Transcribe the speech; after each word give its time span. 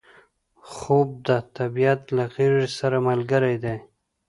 خوب 0.71 1.07
د 1.27 1.29
طبیعت 1.57 2.01
له 2.17 2.23
غیږې 2.33 2.67
سره 2.79 2.97
ملګری 3.09 3.55
دی 3.63 3.77